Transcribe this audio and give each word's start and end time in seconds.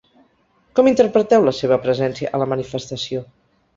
Com 0.79 0.87
interpreteu 0.91 1.45
la 1.49 1.53
seva 1.57 1.79
presència 1.85 2.33
a 2.39 2.41
la 2.45 2.49
manifestació? 2.55 3.23